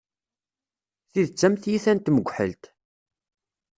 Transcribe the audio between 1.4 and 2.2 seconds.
am tyita n